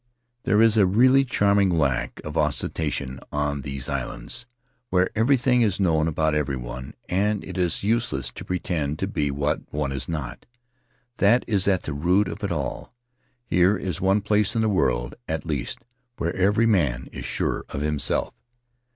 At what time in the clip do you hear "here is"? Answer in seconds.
13.45-14.01